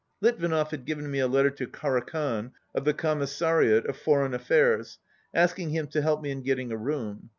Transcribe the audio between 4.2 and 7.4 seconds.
Affairs, asking him to help me in getting a room.